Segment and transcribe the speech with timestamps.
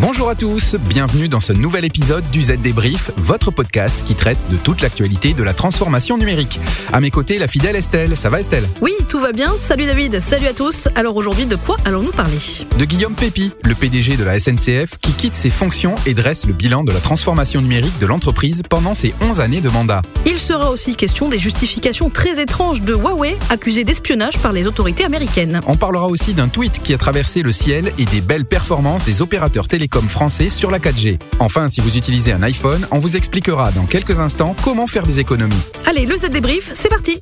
[0.00, 4.46] Bonjour à tous, bienvenue dans ce nouvel épisode du Z Débrief, votre podcast qui traite
[4.50, 6.58] de toute l'actualité de la transformation numérique.
[6.90, 8.16] À mes côtés, la fidèle Estelle.
[8.16, 8.66] Ça va Estelle?
[8.80, 9.50] Oui, tout va bien.
[9.58, 10.88] Salut David, salut à tous.
[10.94, 12.38] Alors aujourd'hui, de quoi allons-nous parler?
[12.78, 16.54] De Guillaume Pépi, le PDG de la SNCF, qui quitte ses fonctions et dresse le
[16.54, 20.00] bilan de la transformation numérique de l'entreprise pendant ses 11 années de mandat.
[20.24, 25.04] Il sera aussi question des justifications très étranges de Huawei, accusé d'espionnage par les autorités
[25.04, 25.60] américaines.
[25.66, 29.20] On parlera aussi d'un tweet qui a traversé le ciel et des belles performances des
[29.20, 31.18] opérateurs télécoms français sur la 4G.
[31.38, 35.20] Enfin, si vous utilisez un iPhone, on vous expliquera dans quelques instants comment faire des
[35.20, 35.60] économies.
[35.86, 37.20] Allez, le Z débrief, c'est parti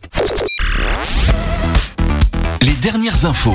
[2.62, 3.54] Les dernières infos.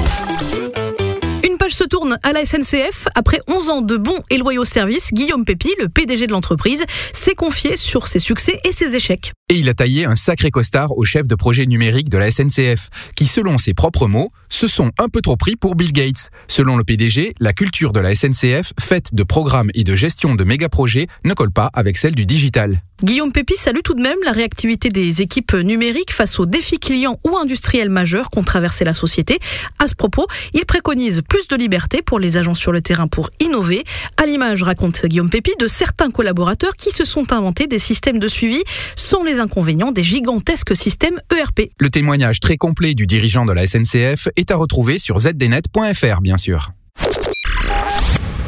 [1.48, 3.08] Une page se tourne à la SNCF.
[3.16, 7.36] Après 11 ans de bons et loyaux services, Guillaume Pépi, le PDG de l'entreprise, s'est
[7.36, 9.34] confié sur ses succès et ses échecs.
[9.56, 13.26] Il a taillé un sacré costard au chef de projet numérique de la SNCF, qui
[13.26, 16.32] selon ses propres mots, se sont un peu trop pris pour Bill Gates.
[16.48, 20.44] Selon le PDG, la culture de la SNCF, faite de programmes et de gestion de
[20.44, 22.82] méga-projets, ne colle pas avec celle du digital.
[23.04, 27.18] Guillaume Pépi salue tout de même la réactivité des équipes numériques face aux défis clients
[27.26, 29.40] ou industriels majeurs qu'ont traversé la société.
[29.78, 33.30] À ce propos, il préconise plus de liberté pour les agents sur le terrain pour
[33.42, 33.84] innover.
[34.16, 38.28] À l'image, raconte Guillaume Pépi, de certains collaborateurs qui se sont inventés des systèmes de
[38.30, 38.62] suivi
[38.96, 41.72] sans les inconvénients des gigantesques systèmes ERP.
[41.80, 46.38] Le témoignage très complet du dirigeant de la SNCF est à retrouver sur zdnet.fr, bien
[46.38, 46.72] sûr.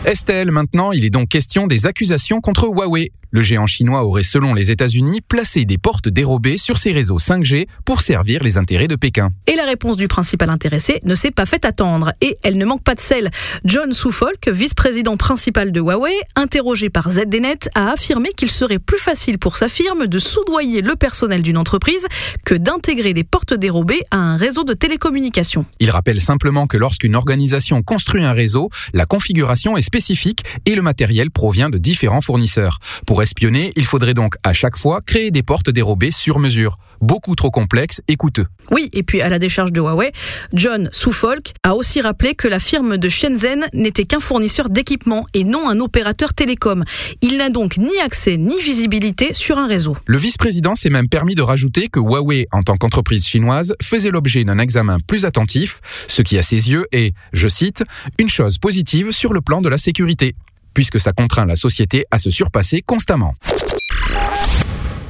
[0.05, 3.11] Estelle, maintenant, il est donc question des accusations contre Huawei.
[3.35, 7.67] Le géant chinois aurait, selon les États-Unis, placé des portes dérobées sur ses réseaux 5G
[7.83, 9.27] pour servir les intérêts de Pékin.
[9.45, 12.13] Et la réponse du principal intéressé ne s'est pas fait attendre.
[12.21, 13.31] Et elle ne manque pas de sel.
[13.65, 19.37] John Suffolk, vice-président principal de Huawei, interrogé par ZDNet, a affirmé qu'il serait plus facile
[19.37, 22.07] pour sa firme de soudoyer le personnel d'une entreprise
[22.45, 25.65] que d'intégrer des portes dérobées à un réseau de télécommunications.
[25.81, 30.81] Il rappelle simplement que lorsqu'une organisation construit un réseau, la configuration est spécifique et le
[30.81, 32.79] matériel provient de différents fournisseurs.
[33.05, 37.35] Pour espionner, il faudrait donc à chaque fois créer des portes dérobées sur mesure, beaucoup
[37.35, 38.45] trop complexes et coûteux.
[38.69, 40.11] Oui, et puis à la décharge de Huawei,
[40.53, 45.43] John Suffolk a aussi rappelé que la firme de Shenzhen n'était qu'un fournisseur d'équipements et
[45.43, 46.83] non un opérateur télécom.
[47.23, 49.97] Il n'a donc ni accès ni visibilité sur un réseau.
[50.05, 54.43] Le vice-président s'est même permis de rajouter que Huawei, en tant qu'entreprise chinoise, faisait l'objet
[54.43, 57.83] d'un examen plus attentif, ce qui à ses yeux est, je cite,
[58.19, 60.35] une chose positive sur le plan de la sécurité
[60.75, 63.33] puisque ça contraint la société à se surpasser constamment.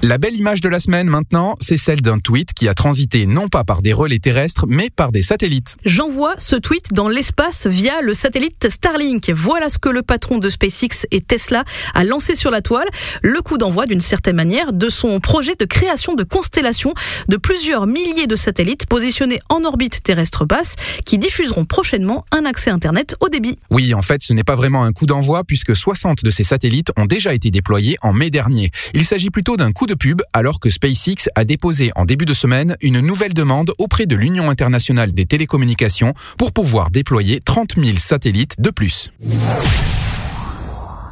[0.04, 3.48] La belle image de la semaine maintenant, c'est celle d'un tweet qui a transité non
[3.48, 5.78] pas par des relais terrestres, mais par des satellites.
[5.84, 9.32] J'envoie ce tweet dans l'espace via le satellite Starlink.
[9.32, 11.64] Voilà ce que le patron de SpaceX et Tesla
[11.96, 12.88] a lancé sur la toile.
[13.24, 16.94] Le coup d'envoi, d'une certaine manière, de son projet de création de constellations
[17.28, 22.70] de plusieurs milliers de satellites positionnés en orbite terrestre basse qui diffuseront prochainement un accès
[22.70, 23.58] Internet au débit.
[23.72, 26.92] Oui, en fait, ce n'est pas vraiment un coup d'envoi puisque 60 de ces satellites
[26.98, 28.70] ont déjà été déployés en mai dernier.
[28.94, 32.34] Il s'agit plutôt d'un coup de pub alors que SpaceX a déposé en début de
[32.34, 37.98] semaine une nouvelle demande auprès de l'Union internationale des télécommunications pour pouvoir déployer 30 000
[37.98, 39.12] satellites de plus.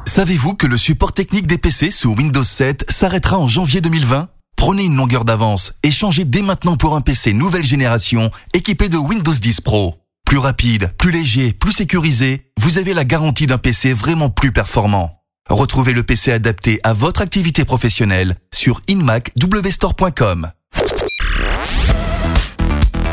[0.04, 4.84] Savez-vous que le support technique des PC sous Windows 7 s'arrêtera en janvier 2020 Prenez
[4.84, 9.32] une longueur d'avance et changez dès maintenant pour un PC nouvelle génération équipé de Windows
[9.32, 9.96] 10 Pro.
[10.24, 15.23] Plus rapide, plus léger, plus sécurisé, vous avez la garantie d'un PC vraiment plus performant.
[15.50, 20.50] Retrouvez le PC adapté à votre activité professionnelle sur inmacwstore.com.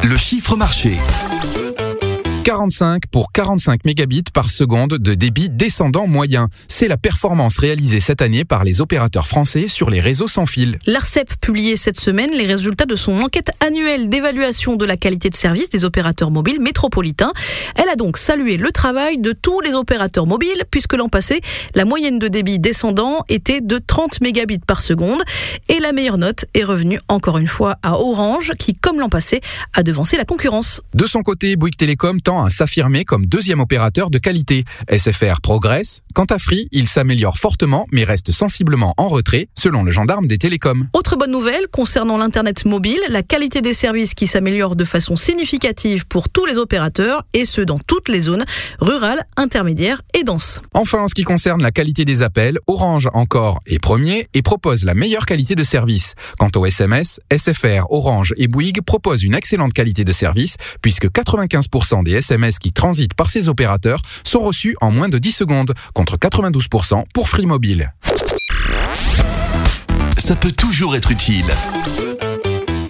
[0.04, 0.98] Le chiffre marché.
[2.44, 6.48] 45 pour 45 mégabits par seconde de débit descendant moyen.
[6.68, 10.80] C'est la performance réalisée cette année par les opérateurs français sur les réseaux sans fil.
[10.88, 15.36] L'ARCEP publiait cette semaine les résultats de son enquête annuelle d'évaluation de la qualité de
[15.36, 17.32] service des opérateurs mobiles métropolitains.
[17.76, 21.42] Elle a donc salué le travail de tous les opérateurs mobiles puisque l'an passé,
[21.76, 25.22] la moyenne de débit descendant était de 30 mégabits par seconde
[25.70, 29.42] et la meilleure note est revenue encore une fois à Orange qui, comme l'an passé,
[29.76, 30.82] a devancé la concurrence.
[30.96, 34.64] De son côté, Bouygues Télécom à s'affirmer comme deuxième opérateur de qualité.
[34.90, 36.00] SFR progresse.
[36.14, 40.38] Quant à Free, il s'améliore fortement mais reste sensiblement en retrait selon le gendarme des
[40.38, 40.88] télécoms.
[40.94, 46.08] Autre bonne nouvelle concernant l'Internet mobile, la qualité des services qui s'améliore de façon significative
[46.08, 48.46] pour tous les opérateurs et ce dans toutes les zones
[48.80, 50.62] rurales, intermédiaires et denses.
[50.74, 54.84] Enfin, en ce qui concerne la qualité des appels, Orange encore est premier et propose
[54.84, 56.16] la meilleure qualité de service.
[56.38, 62.04] Quant au SMS, SFR, Orange et Bouygues proposent une excellente qualité de service puisque 95%
[62.04, 66.18] des SMS qui transitent par ces opérateurs sont reçus en moins de 10 secondes, contre
[66.18, 67.94] 92% pour Free Mobile.
[70.18, 71.46] ça peut toujours être utile.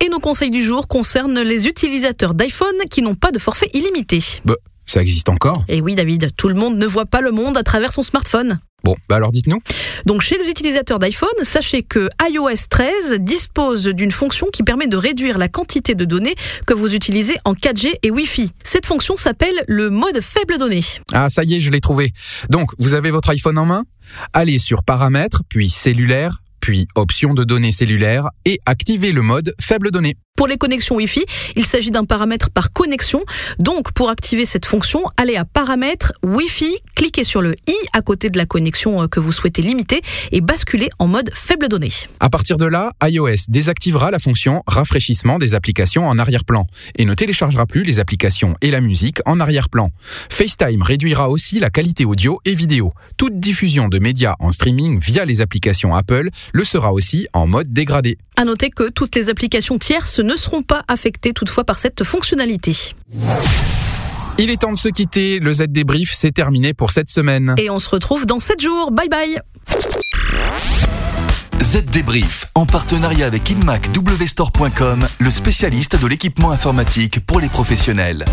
[0.02, 4.20] Et nos conseils du jour concernent les utilisateurs d'iPhone qui n'ont pas de forfait illimité.
[4.46, 4.56] Bah,
[4.92, 7.64] ça existe encore Et oui David, tout le monde ne voit pas le monde à
[7.64, 8.60] travers son smartphone.
[8.84, 9.62] Bon, bah alors dites-nous.
[10.06, 14.98] Donc chez les utilisateurs d'iPhone, sachez que iOS 13 dispose d'une fonction qui permet de
[14.98, 16.36] réduire la quantité de données
[16.68, 18.52] que vous utilisez en 4G et Wi-Fi.
[18.66, 20.84] Cette fonction s'appelle le mode faible données.
[21.14, 22.12] Ah, ça y est, je l'ai trouvé.
[22.50, 23.86] Donc, vous avez votre iPhone en main?
[24.34, 29.92] Allez sur Paramètres, puis Cellulaire, puis Options de données cellulaires et activez le mode faible
[29.92, 30.16] données.
[30.42, 31.24] Pour les connexions Wi-Fi,
[31.56, 33.22] il s'agit d'un paramètre par connexion.
[33.60, 38.32] Donc, pour activer cette fonction, allez à Paramètres, Wi-Fi, cliquez sur le i à côté
[38.32, 40.02] de la connexion euh, que vous souhaitez limiter
[40.32, 41.92] et basculez en mode faible données.
[42.20, 47.14] À partir de là, iOS désactivera la fonction rafraîchissement des applications en arrière-plan et ne
[47.14, 49.92] téléchargera plus les applications et la musique en arrière-plan.
[50.32, 52.90] FaceTime réduira aussi la qualité audio et vidéo.
[53.16, 57.72] Toute diffusion de médias en streaming via les applications Apple le sera aussi en mode
[57.72, 58.18] dégradé.
[58.38, 62.76] À noter que toutes les applications tierces ne seront pas affectées toutefois par cette fonctionnalité.
[64.38, 67.56] Il est temps de se quitter, le Z débrief c'est terminé pour cette semaine.
[67.58, 68.92] Et on se retrouve dans 7 jours.
[68.92, 69.38] Bye bye
[71.62, 78.26] Z Débrief, en partenariat avec InmacWstore.com, le spécialiste de l'équipement informatique pour les professionnels.